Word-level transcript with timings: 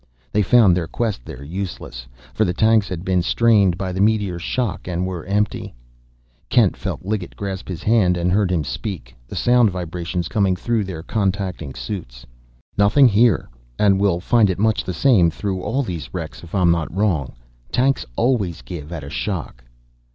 They 0.31 0.41
found 0.41 0.75
their 0.75 0.87
quest 0.87 1.25
there 1.25 1.43
useless, 1.43 2.07
for 2.33 2.43
the 2.43 2.55
tanks 2.55 2.89
had 2.89 3.05
been 3.05 3.21
strained 3.21 3.77
by 3.77 3.91
the 3.91 4.01
meteor's 4.01 4.41
shock, 4.41 4.87
and 4.87 5.05
were 5.05 5.23
empty. 5.27 5.75
Kent 6.49 6.75
felt 6.75 7.05
Liggett 7.05 7.35
grasp 7.35 7.69
his 7.69 7.83
hand 7.83 8.17
and 8.17 8.31
heard 8.31 8.51
him 8.51 8.63
speak, 8.63 9.15
the 9.27 9.35
sound 9.35 9.69
vibrations 9.69 10.27
coming 10.27 10.55
through 10.55 10.85
their 10.85 11.03
contacting 11.03 11.75
suits. 11.75 12.25
"Nothing 12.79 13.07
here; 13.09 13.47
and 13.77 13.99
we'll 14.01 14.19
find 14.19 14.49
it 14.49 14.57
much 14.57 14.83
the 14.83 14.91
same 14.93 15.29
through 15.29 15.61
all 15.61 15.83
these 15.83 16.11
wrecks, 16.15 16.43
if 16.43 16.55
I'm 16.55 16.71
not 16.71 16.91
wrong. 16.91 17.33
Tanks 17.71 18.03
always 18.15 18.63
give 18.63 18.91
at 18.91 19.03
a 19.03 19.09
shock." 19.11 19.63